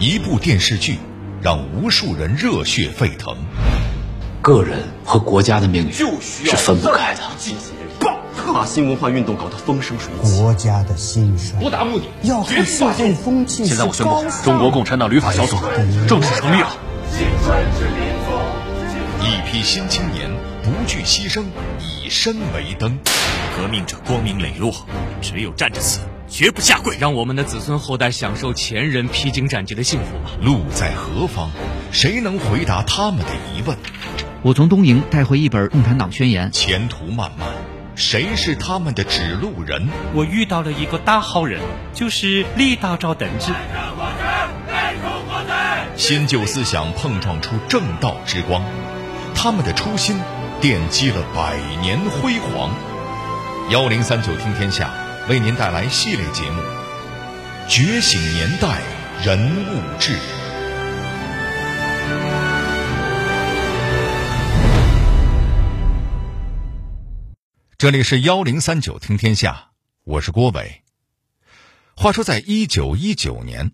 [0.00, 0.96] 一部电视剧，
[1.42, 3.36] 让无数人热血沸腾。
[4.40, 7.20] 个人和国家的命运是分不开的。
[8.54, 13.66] 把新文化运动搞得风生水起，国家的兴衰不达目的要看社会风气。
[13.66, 15.56] 现在我宣布，中国共产党旅法小组
[16.08, 16.68] 正式成立了。
[19.20, 20.30] 一批新青年
[20.62, 21.44] 不惧牺牲，
[21.78, 22.98] 以身为灯。
[23.56, 24.72] 革命者光明磊落，
[25.20, 26.96] 只有站着死，绝不下跪。
[26.98, 30.30] 让我们的子孙后代享受前人披荆斩棘的幸福吧。
[30.42, 31.48] 路在何方？
[31.90, 33.76] 谁能回答他们的疑问？
[34.42, 36.48] 我从东营带回一本《共产党宣言》。
[36.52, 37.48] 前途漫漫，
[37.96, 39.88] 谁是他们的指路人？
[40.14, 41.60] 我遇到了一个大好人，
[41.92, 43.52] 就是李大钊同志。
[45.96, 48.62] 新旧思想碰撞出正道之光，
[49.34, 50.16] 他们的初心
[50.60, 52.70] 奠基了百年辉煌。
[53.70, 54.90] 幺零三九听天下
[55.28, 56.62] 为您带来系列节目
[57.68, 58.80] 《觉醒年代
[59.22, 60.14] 人物志》。
[67.76, 69.68] 这里是幺零三九听天下，
[70.04, 70.82] 我是郭伟。
[71.94, 73.72] 话说，在一九一九年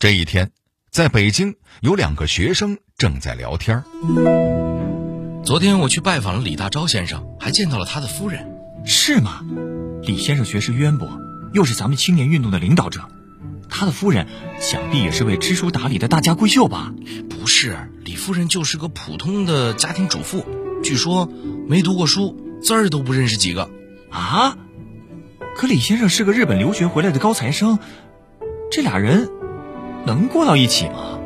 [0.00, 0.50] 这一天，
[0.90, 3.84] 在北京有两个学生正在聊天。
[5.44, 8.44] 昨天我去拜访了李大钊先生，还见到了他的夫人。
[8.84, 9.44] 是吗？
[10.02, 11.20] 李先生学识渊博，
[11.52, 13.08] 又是咱们青年运动的领导者，
[13.68, 14.26] 他的夫人
[14.58, 16.92] 想必也是位知书达理的大家闺秀吧？
[17.28, 20.44] 不是，李夫人就是个普通的家庭主妇，
[20.82, 21.30] 据说
[21.68, 22.36] 没读过书。
[22.62, 23.70] 字儿都不认识几个，
[24.10, 24.54] 啊！
[25.56, 27.78] 可李先生是个日本留学回来的高材生，
[28.70, 29.30] 这俩人
[30.04, 31.18] 能过到一起吗？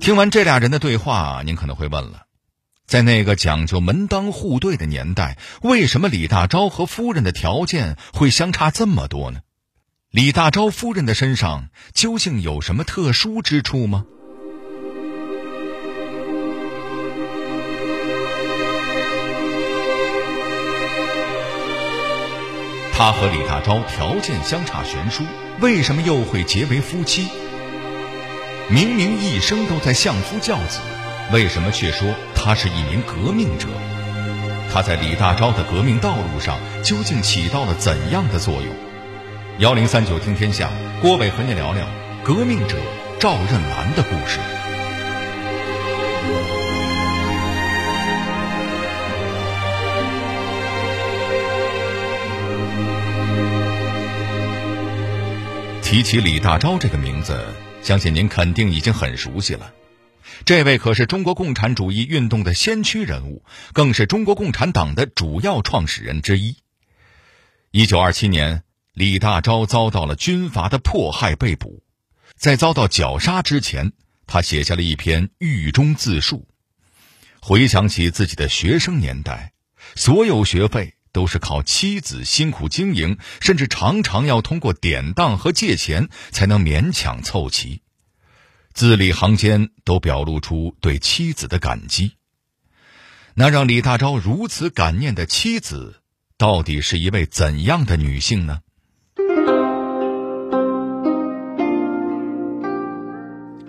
[0.00, 2.24] 听完这俩人的对话，您可能会问了：
[2.86, 9.40] 在那个讲究门当户对的年代，为什么李大钊和夫人的条件会相差这么多呢？
[10.10, 14.04] 李大钊夫人的身上究竟有什么特殊之处吗？
[22.94, 25.24] 他和李大钊条件相差悬殊，
[25.60, 27.26] 为什么又会结为夫妻？
[28.68, 30.78] 明明一生都在相夫教子，
[31.32, 33.66] 为什么却说他是一名革命者？
[34.70, 38.74] 他在李大钊的革命道路上究竟起到了怎样的作用？
[39.58, 40.68] 幺零三九听天下，
[41.00, 41.86] 郭伟和你聊聊
[42.22, 42.76] 革命者
[43.18, 44.40] 赵任兰的故事。
[55.82, 57.38] 提起李大钊这个名字，
[57.82, 59.72] 相信您肯定已经很熟悉了。
[60.44, 66.56] 这位可是中国共产主义运动的先驱人物，更是中国共产党的主要创始人之一。
[67.70, 71.82] 一九二七年，李大钊遭到了军阀的迫害，被捕。
[72.36, 73.92] 在遭到绞杀之前，
[74.26, 76.48] 他写下了一篇狱中自述，
[77.40, 79.52] 回想起自己的学生年代，
[79.94, 80.94] 所有学费。
[81.14, 87.82] 都是靠妻子辛苦经营，甚至常常要通过典当和借钱才能勉强凑齐。
[88.74, 92.12] 字里行间都表露出对妻子的感激。
[93.34, 95.96] 那让李大钊如此感念的妻子，
[96.36, 98.60] 到底是一位怎样的女性呢？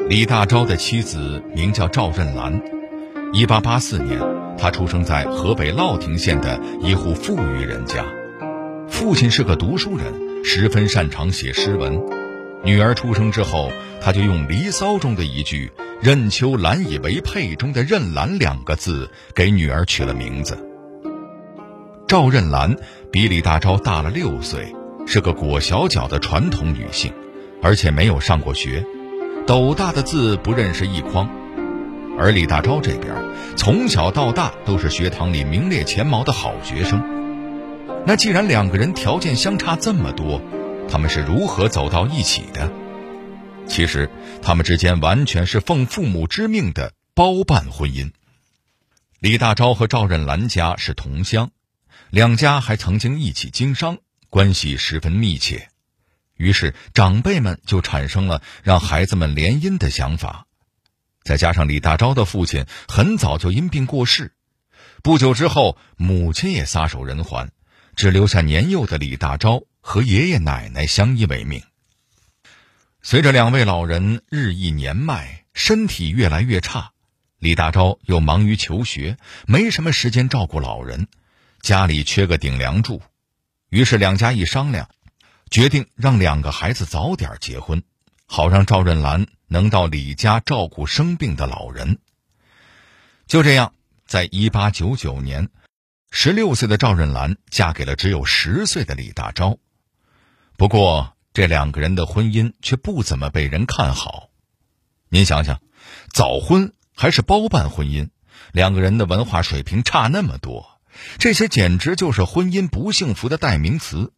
[0.09, 2.61] 李大钊的妻子名叫赵任兰，
[3.31, 4.19] 一八八四年。
[4.57, 8.05] 他出生在河北乐亭县的一户富裕人家，
[8.87, 12.22] 父亲是个读书人，十分擅长写诗文。
[12.63, 15.69] 女儿出生之后，他就用《离骚》中的一句
[16.01, 20.57] “任秋兰以为佩”中的“任兰”两个字给女儿取了名字。
[22.07, 22.73] 赵任兰
[23.11, 24.73] 比李大钊大了六岁，
[25.05, 27.11] 是个裹小脚的传统女性，
[27.61, 28.85] 而且没有上过学，
[29.45, 31.29] 斗大的字不认识一筐。
[32.17, 33.13] 而李大钊这边，
[33.57, 37.03] 从小到大都是学堂里名列前茅的好学生。
[38.05, 40.39] 那既然两个人条件相差这么多，
[40.89, 42.71] 他们是如何走到一起的？
[43.67, 44.09] 其实，
[44.41, 48.11] 他们之间完全是奉父母之命的包办婚姻。
[49.19, 51.51] 李大钊和赵任兰家是同乡，
[52.09, 53.97] 两家还曾经一起经商，
[54.29, 55.69] 关系十分密切。
[56.35, 60.45] 于是，长辈们就产生了让孩子们联姻的想法。
[61.23, 64.33] 再加上李大钊的父亲很早就因病过世，
[65.01, 67.49] 不久之后母亲也撒手人寰，
[67.95, 71.61] 只留下年幼的李大钊和爷爷奶奶相依为命。
[73.01, 76.93] 随着两位老人日益年迈，身体越来越差，
[77.37, 81.07] 李大钊又忙于求学，没什么时间照顾老人，
[81.61, 83.01] 家里缺个顶梁柱，
[83.69, 84.89] 于是两家一商量，
[85.51, 87.83] 决定让两个孩子早点结婚，
[88.25, 91.99] 好让赵润兰能到李家照顾生病的老人。
[93.27, 93.73] 就这样，
[94.07, 95.49] 在一八九九年，
[96.09, 99.57] 十六岁的赵润兰嫁给了只有十岁的李大钊。
[100.63, 104.29] 不过，这两个人的婚姻却不怎么被人看好。
[105.09, 105.59] 您想想，
[106.13, 108.11] 早婚还是包办婚姻，
[108.53, 110.79] 两个人的文化水平差那么多，
[111.17, 114.13] 这些简直就是婚姻不幸福的代名词。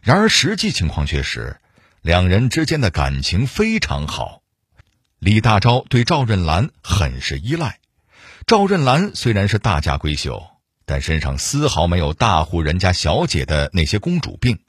[0.00, 1.60] 然而，实际情况却是，
[2.02, 4.42] 两人之间的感情非常好。
[5.18, 7.80] 李大钊对赵润兰很是依赖。
[8.46, 10.40] 赵润兰虽然是大家闺秀，
[10.86, 14.60] 但身上丝毫没有大户人家小姐的那些公主病。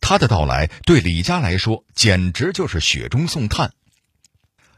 [0.00, 3.72] 他的到来对李家来说简直就是雪中送炭。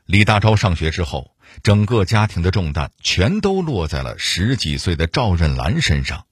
[0.05, 1.33] 李大钊上学之后，
[1.65, 6.27] 整个家庭的重担全都落在了十几岁的赵润兰身上。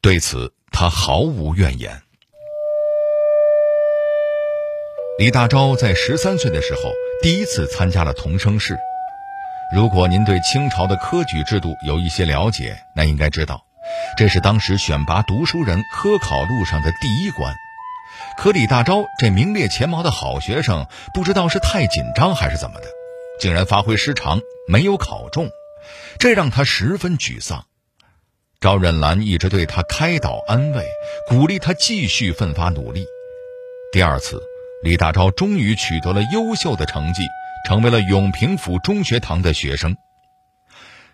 [0.00, 2.02] 对此，他毫无怨言。
[5.18, 6.90] 李大钊在十三岁的时候，
[7.22, 8.78] 第一次参加了童生试。
[9.74, 13.66] 如果您对清朝的科举制度有一些了解，那应该知道，
[14.16, 17.54] 这是当时选拔读书人科考路上的第一关。
[18.38, 22.86] 可李大钊这名列前茅的好学生，不知道是太紧张还是怎么的，
[23.40, 25.48] 竟然发挥失常，没有考中，
[26.18, 27.64] 这让他十分沮丧。
[28.60, 30.86] 赵润兰一直对他开导安慰，
[31.28, 33.06] 鼓励他继续奋发努力。
[33.92, 34.42] 第二次。
[34.84, 37.22] 李大钊终于取得了优秀的成绩，
[37.68, 39.96] 成为了永平府中学堂的学生。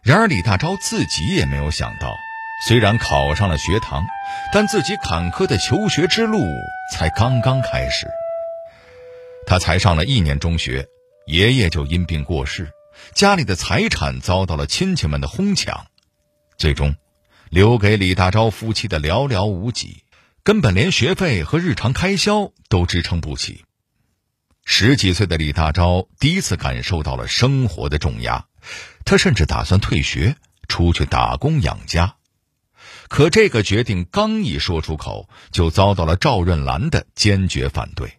[0.03, 2.11] 然而，李大钊自己也没有想到，
[2.67, 4.05] 虽然考上了学堂，
[4.53, 6.45] 但自己坎坷的求学之路
[6.93, 8.09] 才刚刚开始。
[9.47, 10.87] 他才上了一年中学，
[11.27, 12.71] 爷爷就因病过世，
[13.15, 15.87] 家里的财产遭到了亲戚们的哄抢，
[16.59, 16.97] 最终，
[17.49, 20.05] 留给李大钊夫妻的寥寥无几。
[20.43, 23.65] 根本连学费和日常开销都支撑不起。
[24.65, 28.47] 十几岁的李大钊第一次感受到了生活的重压，
[29.05, 32.17] 他甚至打算退学出去打工养家。
[33.09, 38.19] 可这个决定刚一说出口，就遭到了赵润兰的坚决反对。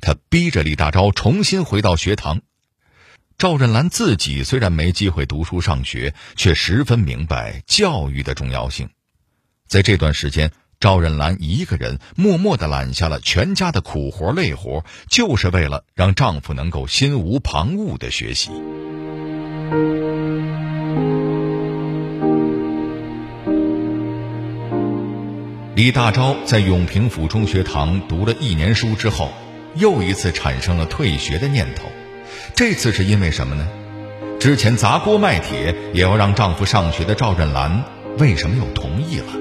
[0.00, 2.40] 他逼着李大钊重新回到学堂。
[3.38, 8.88] 赵润兰自己虽然没机会读书上学，却十分明白教育的重要性。
[9.66, 10.52] 在这段时间。
[10.80, 18.50] 赵润兰一个人默默地揽下了全家的苦活累活，就是为了让丈夫能够心无旁骛地学习。
[25.74, 29.32] 李大钊在永平府中学堂读了一年书之后，
[29.74, 31.90] 又一次产生了退学的念头。
[32.54, 33.66] 这次是因为什么呢？
[34.38, 37.84] 之前砸锅卖铁也要让丈夫上学的赵润兰，
[38.18, 39.32] 为什么又同意了？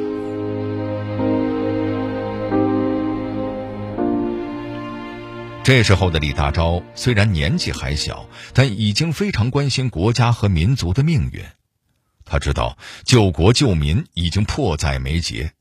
[5.66, 11.44] 这时候的李大钊虽然年纪还小，但已经非常关心国家和民族的命运。
[12.24, 15.52] 他知道救国救民已经迫在眉睫，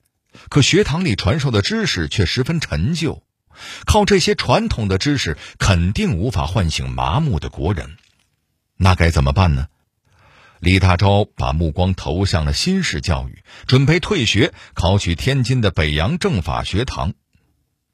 [0.49, 3.23] 可学堂里传授的知识却十分陈旧，
[3.85, 7.97] 靠这些传统的知识肯定无法唤醒麻木的国人。
[8.77, 9.69] 那该怎么办呢？
[10.61, 17.15] 李大钊把目光投向了新式教育，准备退学考取天津的北洋政法学堂。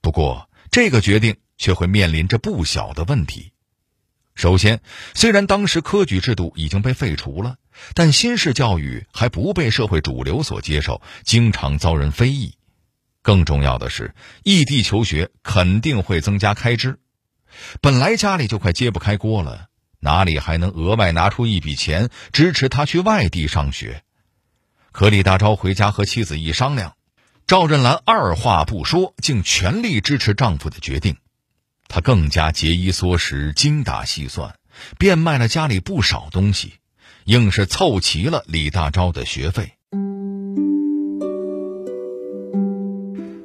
[0.01, 1.37] 不过，这个决定。
[1.59, 3.50] 却会面临着不小的问题。
[4.37, 4.81] 首先，
[5.14, 7.57] 虽然当时科举制度已经被废除了，
[7.95, 12.55] 但新式教育还不被社会主流所接受，经常遭人非议。
[13.23, 14.14] 更重要的是，
[14.45, 16.99] 异地求学肯定会增加开支。
[17.81, 19.69] 本来家里就快揭不开锅了，
[20.00, 24.02] 哪里还能额外拿出一笔钱支持他去外地上学？
[24.93, 26.95] 可李大钊回家和妻子一商量，
[27.47, 31.16] 赵润兰二话不说，竟全力支持丈夫的决定。
[31.88, 34.55] 他更加节衣缩食、精打细算，
[34.99, 36.75] 变卖了家里不少东西，
[37.25, 39.73] 硬是凑齐了李大钊的学费。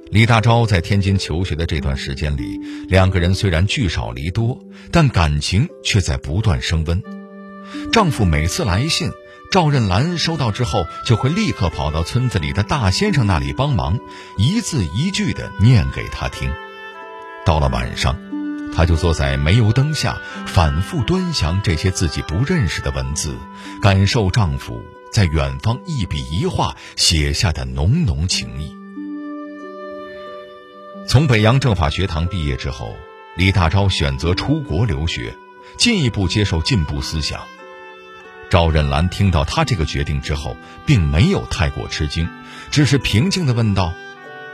[0.10, 4.60] 李大钊在天津求学的这段时间里，两个人虽然聚少离多，
[4.92, 7.02] 但感情却在不断升温。
[7.94, 9.10] 丈夫每次来信，
[9.52, 13.98] 赵任兰收到之后，就会立刻跑到村子里的大先生那里帮忙，
[14.38, 16.52] 一字一句地念给他听。
[17.46, 18.31] 到了晚上。
[18.74, 23.36] 她就坐在煤油灯下，反复端详这些自己不认识的文字，
[23.82, 28.76] 感受丈夫在远方一笔一画写下的浓浓情谊。
[31.08, 32.96] 从北洋政法学堂毕业之后，
[33.36, 35.36] 李大钊选择出国留学，
[35.78, 37.42] 进一步接受进步思想。
[38.50, 42.30] 赵任兰听到他这个决定之后，并没有太过吃惊，
[42.70, 43.94] 只是平静地问道：“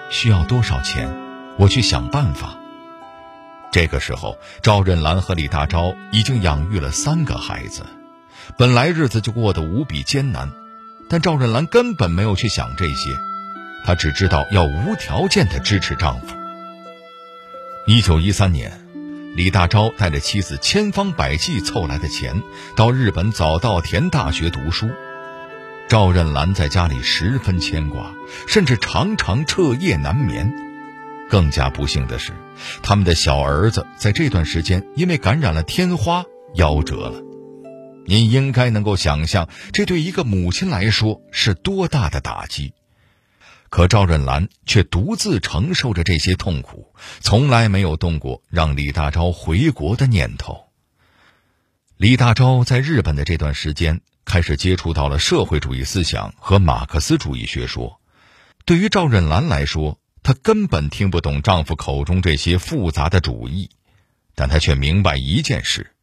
[0.09, 1.09] 需要多少钱？
[1.57, 2.57] 我去想办法。
[3.71, 7.85] 这个时候，赵任兰和李大钊已经养育了三个孩子，
[8.57, 10.51] 本来日子就过得无比艰难，
[11.09, 13.17] 但赵任兰根本没有去想这些，
[13.85, 16.35] 她只知道要无条件的支持丈夫。
[17.85, 18.71] 一九一三年，
[19.35, 22.41] 李大钊带着妻子千方百计凑来的钱，
[22.75, 24.89] 到日本早稻田大学读书。
[25.87, 28.13] 赵任兰在家里十分牵挂，
[28.47, 30.66] 甚至常常彻夜难眠。
[31.29, 32.33] 更加不幸的是，
[32.81, 37.21] 他们的小儿子在这段时间因为感染了天花夭折了。
[38.05, 42.73] 您应该能够想象，这对一个母亲来说是多大的打击。
[43.69, 50.67] 可赵润兰却独自承受着这些痛苦，从来没有动过让李大钊回国的念头。
[51.97, 54.01] 李大钊在日本的这段时间。
[54.29, 58.01] 开始接触到了社会主义思想和马克思主义学说。
[58.65, 63.69] 对于赵润兰来说，她根本听不懂丈夫口中这些复杂的主义，
[64.35, 65.95] 但她却明白一件事：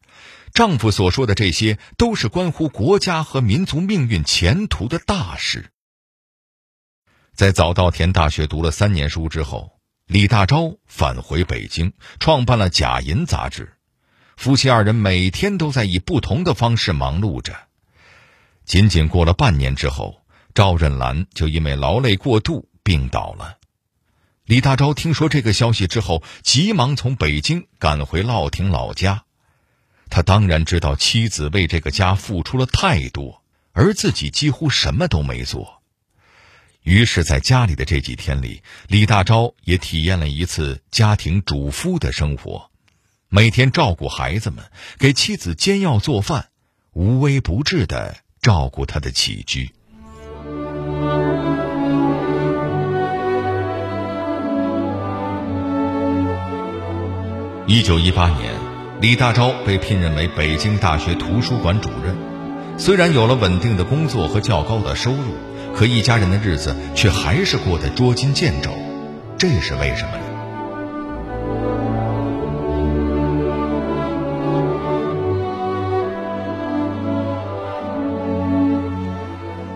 [0.51, 5.69] 丈夫所说的这些都是关乎国家和民族命运前途的大事。
[7.35, 9.77] 在早稻田大学读了三年书之后，
[10.07, 13.73] 李大钊返回北京，创办了《假银》杂志。
[14.37, 17.55] 夫妻二人每天都在以不同的方式忙碌着。
[18.65, 20.23] 仅仅过了半年之后，
[20.55, 23.59] 赵任兰就因为劳累过度病倒了。
[24.45, 29.23] 李大钊听说这个消息之后，急忙从北京赶回乐亭老家。
[30.11, 35.81] 他当然知道妻子为这个家付出了太多，而自己几乎什么都没做。
[36.83, 42.69] 于是，在家里的这几天里，李大钊也体验了一次家庭主夫的生活，
[43.29, 44.63] 每天照顾孩子们，
[44.99, 46.49] 给妻子煎药做饭，
[46.91, 48.17] 无微不至的。
[48.43, 49.73] 照顾他的起居。
[57.67, 58.53] 一九一八年，
[59.01, 62.15] 李大钊被聘任为北京大学图书馆主任。
[62.77, 65.33] 虽然有了稳定的工作和较高的收入，
[65.75, 68.71] 可一家人的日子却还是过得捉襟见肘。
[69.39, 70.21] 这是为什么呢？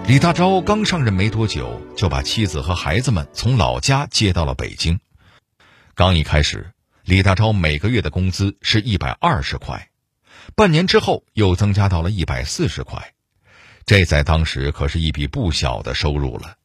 [0.07, 4.99] 李大钊刚上任没多久，就把妻子和孩子们从老家接到了北京。
[5.95, 6.71] 刚一开始，
[7.09, 9.89] 李大钊每个月的工资是一百二十块，
[10.53, 13.15] 半年之后又增加到了一百四十块，
[13.83, 16.57] 这在当时可是一笔不小的收入了。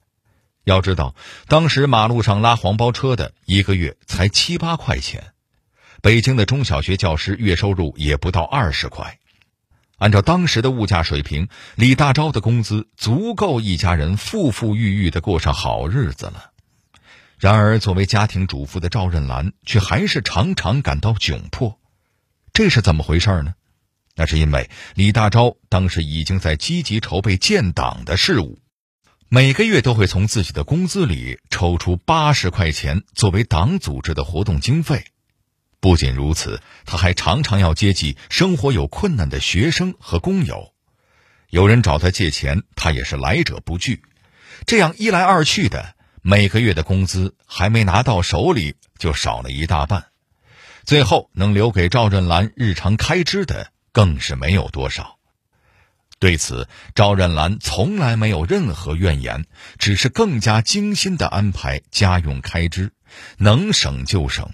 [0.64, 1.14] 要知道，
[1.48, 5.32] 当时马路上拉黄包车的一个月才七八块钱，
[6.02, 9.18] 北京的中小学教师月收入也不到二十块。
[9.96, 16.50] 按照当时的物价水平，李大钊的工资足够一家人富富裕裕的过上好日子了。
[17.38, 21.78] 然而，作为家庭主妇的赵任兰却还是常常感到窘迫。
[22.52, 23.54] 这是怎么回事呢？
[24.16, 28.60] 那是因为李大钊当时已经在积极筹备建党的事务，
[29.28, 35.04] 每个月都会从自己的工资里抽出八十块钱作为党组织的活动经费。
[35.80, 40.72] 不仅如此，他还常常要接济生活有困难的学生和工友，
[41.50, 44.00] 有人找他借钱，他也是来者不拒。
[44.64, 45.93] 这样一来二去的，
[46.26, 50.06] 每个月的工资还没拿到手里，就少了一大半。
[50.84, 55.18] 最后能留给赵振兰日常开支的，更是没有多少。
[56.18, 59.44] 对此，赵振兰从来没有任何怨言，
[59.78, 62.92] 只是更加精心的安排家用开支，
[63.36, 64.50] 能省就省。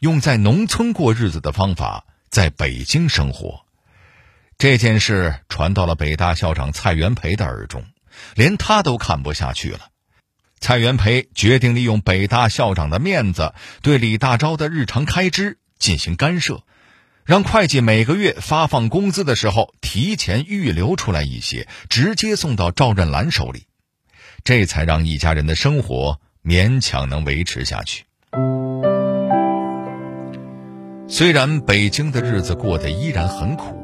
[0.00, 3.64] 用在农村过日子的方法，在北京生活，
[4.58, 7.84] 这件事传到了北大校长蔡元培的耳中，
[8.34, 9.86] 连他都看不下去了。
[10.60, 16.62] 蔡元培决定利用北大校长的面子，对李大钊的日常开支进行干涉，
[17.24, 23.64] 让会计每个月发放工资的时候提前预留出来一些，直接送到赵任兰手里，
[24.44, 28.04] 这才让一家人的生活勉强能维持下去。
[31.08, 33.74] 虽然北京的日子过得依然很苦，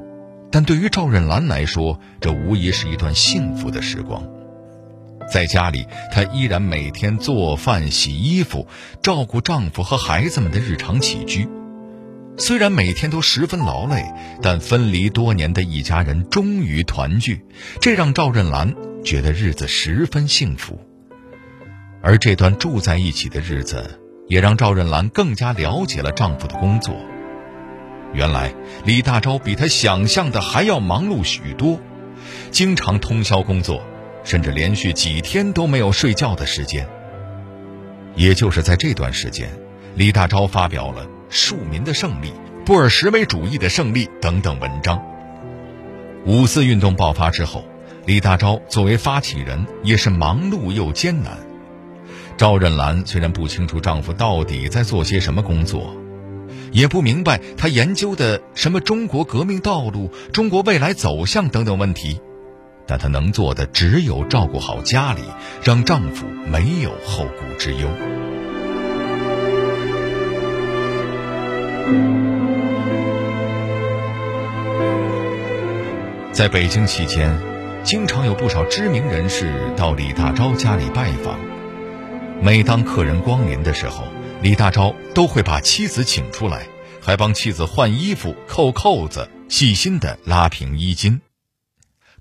[0.53, 4.36] 但对于赵任兰来说，这无疑是一段幸福的时光。
[5.31, 8.67] 在家里，她依然每天做饭、洗衣服，
[9.03, 11.49] 照顾丈夫和孩子们的日常起居。
[12.39, 14.05] 虽然每天都十分劳累，
[14.43, 17.45] 但分离多年的一家人终于团聚，
[17.81, 20.79] 这让赵任兰觉得日子十分幸福。
[22.03, 26.95] 而这段住在一起的日子，也让赵任兰更加了解了丈夫的工作。
[28.13, 28.53] 原来
[28.85, 31.81] 李大钊比她想象的还要忙碌许多，
[32.51, 33.83] 经常通宵工作，
[34.27, 36.87] 甚至连续几天都没有睡觉的时间。
[38.17, 39.49] 也就是在这段时间，
[39.95, 42.29] 李大钊发表了《庶民的胜利》
[42.65, 45.01] 《布尔什维主义的胜利》等等文章。
[46.25, 47.65] 五四运动爆发之后，
[48.05, 51.39] 李大钊作为发起人也是忙碌又艰难。
[52.37, 55.97] 赵任兰虽然不清楚丈夫到底在做些什么工作，
[56.73, 62.21] 也不明白他研究的什么中国革命道路、中国未来走向等等问题，
[62.87, 65.23] 但她能做的只有照顾好家里，
[65.63, 67.89] 让丈夫没有后顾之忧。
[76.33, 77.35] 在北京期间，
[77.83, 81.39] 经常有不少知名人士到李大钊家里拜访。
[82.43, 84.05] 每当客人光临的时候，
[84.43, 86.67] 李大钊都会把妻子请出来，
[87.01, 91.23] 还帮妻子换衣服、扣扣子，细心地拉平衣襟。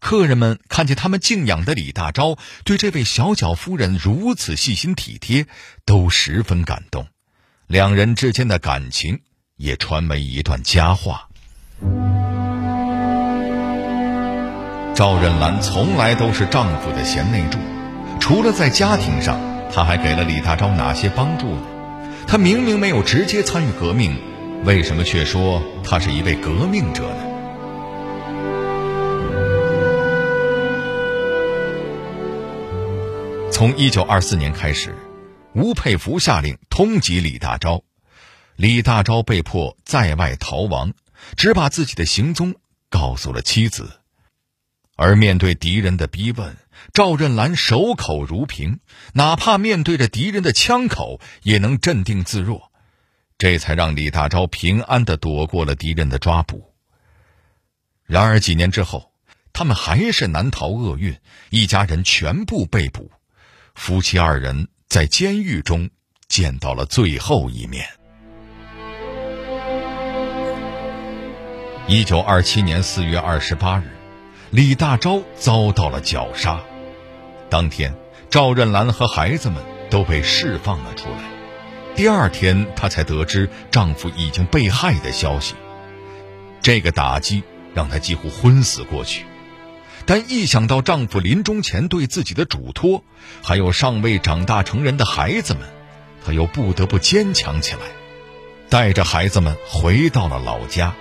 [0.06, 5.48] 客人们看见他们敬仰的李大钊对这位小脚夫人如此细心体贴，
[5.84, 7.08] 都十分感动。
[7.66, 9.22] 两人之间的感情
[9.56, 11.28] 也传为一段佳话。
[14.94, 17.58] 赵任兰从来都是丈夫的贤内助，
[18.20, 19.40] 除了在家庭上，
[19.74, 21.64] 她还给了李大钊哪些帮助呢？
[22.28, 24.16] 她明明没有直接参与革命，
[24.66, 27.35] 为什么却说她是一位革命者呢？
[33.56, 34.94] 从一九二四年开始，
[35.54, 37.84] 吴佩孚下令通缉李大钊，
[38.58, 40.92] 李大钊被迫在外逃亡，
[41.38, 42.56] 只把自己的行踪
[42.90, 44.02] 告诉了妻子。
[44.98, 46.58] 而面对敌人的逼问，
[46.92, 48.82] 赵任兰守口如瓶，
[49.14, 52.74] 哪怕面对着敌人的枪口，也能镇定自若，
[53.38, 56.74] 这才让李大钊平安的躲过了敌人的抓捕。
[58.04, 59.14] 然而几年之后，
[59.54, 61.18] 他们还是难逃厄运，
[61.52, 63.10] 一家人全部被捕，
[63.76, 65.90] 夫妻二人在监狱中
[66.28, 67.86] 见到了最后一面。
[71.88, 73.84] 一九二七年四月二十八日。
[74.52, 76.62] 李大钊遭到了绞杀，
[77.50, 77.94] 当天
[78.30, 81.18] 赵任兰和孩子们都被释放了出来。
[81.96, 85.56] 第二天，她才得知丈夫已经被害的消息，
[86.62, 89.26] 这个打击让她几乎昏死过去。
[90.06, 93.04] 但一想到丈夫临终前对自己的嘱托，
[93.42, 95.64] 还有尚未长大成人的孩子们，
[96.24, 97.80] 她又不得不坚强起来，
[98.70, 100.94] 带着孩子们回到了老家。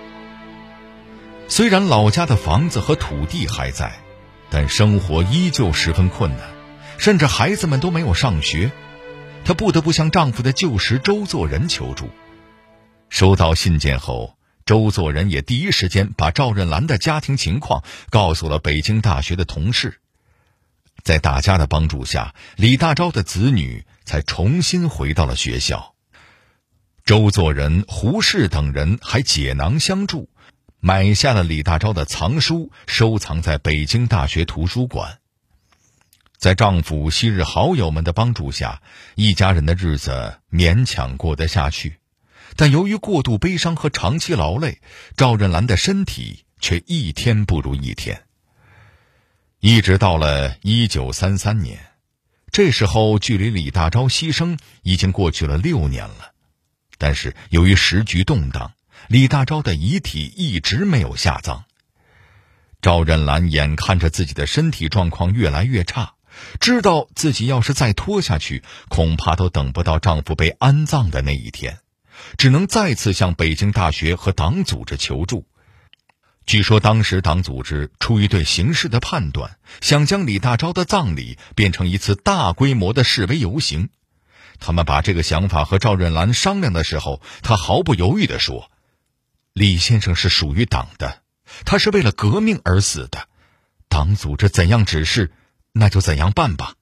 [1.47, 3.93] 虽然老家的房子和土地还在，
[4.49, 6.39] 但生活依旧十分困难，
[6.97, 8.71] 甚至孩子们都没有上学。
[9.43, 12.09] 她不得不向丈夫的旧识周作人求助。
[13.09, 14.34] 收到信件后，
[14.65, 20.01] 周作人也第一时间把赵任兰的家庭情况告诉了北京大学的同事。
[21.03, 25.93] 在大家的帮助下，李大钊的子女才重新回到了学校。
[27.03, 30.29] 周作人、胡适等人还解囊相助。
[30.79, 35.19] 买下了李大钊的藏书，收藏在北京大学图书馆。
[36.37, 38.81] 在丈夫昔日好友们的帮助下，
[39.13, 41.97] 一家人的日子勉强过得下去。
[42.55, 44.79] 但由于过度悲伤和长期劳累，
[45.17, 48.23] 赵任兰的身体却一天不如一天。
[49.59, 51.79] 一直到了一九三三年，
[52.51, 56.31] 这时候距离李大钊牺牲已经过去了六年了。
[56.97, 58.71] 但是由于时局动荡。
[59.07, 61.65] 李大钊的遗体一直没有下葬，
[62.81, 66.15] 赵任兰眼看着自己的身体状况越来越差，
[66.59, 71.77] 知道自己要是再拖下去，恐怕都等不到丈夫被安葬的那一天，
[72.37, 75.45] 只能再次向北京大学和党组织求助。
[76.45, 83.89] 据说当时党组织出于对形势的判断，想将李大钊的葬礼变成一次大规模的示威游行。
[84.59, 88.69] 他们把这个想法和赵任兰商量的时候，他毫不犹豫地说。
[89.53, 91.21] 李先生是属于党的，
[91.65, 93.27] 他是为了革命而死的，
[93.87, 95.31] 党组织怎样指示，
[95.71, 96.75] 那就怎样办吧。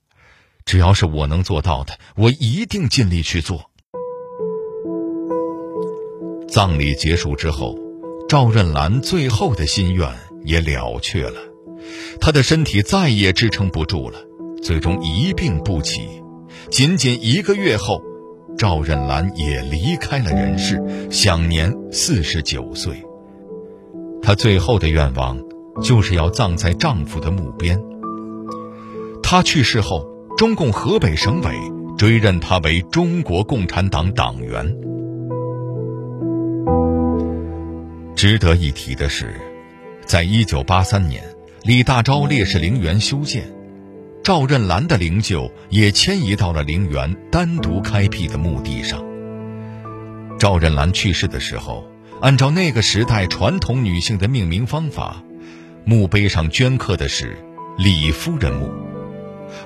[0.65, 3.71] 只要是我能做到的，我一定尽力去做。
[6.53, 7.75] 葬礼结束之后，
[8.29, 10.07] 赵任兰最后的心愿
[10.45, 11.41] 也了却了，
[12.21, 14.19] 她的身体再也支撑不住了，
[14.61, 16.21] 最终一病不起。
[16.69, 18.03] 仅仅一个月后。
[18.55, 23.03] 赵任兰也离开了人世，享年四十九岁。
[24.21, 25.39] 她最后的愿望，
[25.81, 27.81] 就是要葬在丈夫的墓边。
[29.23, 30.05] 她去世后，
[30.37, 31.49] 中共河北省委
[31.97, 34.77] 追认她为中国共产党党员。
[38.23, 39.36] 值得一提的是，
[40.05, 41.21] 在一九八三年，
[41.63, 43.43] 李大钊烈士陵园修建。
[44.23, 49.03] 赵任兰的灵柩也迁移到了陵园单独开辟的墓地上。
[50.39, 51.86] 赵任兰去世的时候，
[52.21, 55.21] 按照那个时代传统女性的命名方法，
[55.83, 57.38] 墓碑上镌刻的是
[57.77, 58.71] “李夫人墓”，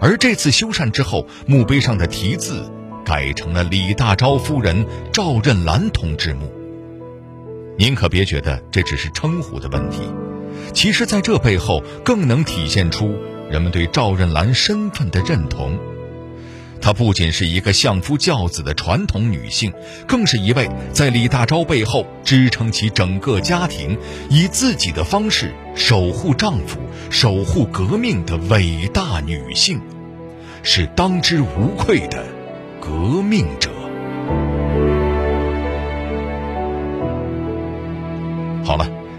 [0.02, 2.68] 而这次修缮之后，墓碑上的题字
[3.06, 6.52] 改成了“李大钊夫人赵任兰同志墓”。
[7.78, 10.00] 您可别觉得这只是称呼的问题，
[10.74, 13.16] 其实在这背后更能体现出
[13.52, 15.78] 人们对赵任兰身份的认同。
[16.82, 19.72] 她不仅是一个相夫教子的传统女性，
[20.08, 23.96] 更是一位在李大钊背后支撑起整个家庭、
[24.30, 26.80] 以自己的方式守护丈夫、
[27.12, 29.80] 守护革命的伟大女性，
[30.64, 32.26] 是当之无愧的
[32.82, 33.77] 革命者。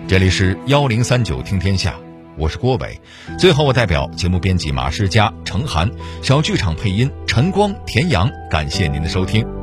[0.08, 1.94] 这里是幺零三九听天下。
[2.38, 2.98] 我是郭伟，
[3.38, 5.90] 最后我代表节目编辑马世佳、程涵，
[6.22, 9.57] 小剧场配音陈光、田阳，感谢您的收听。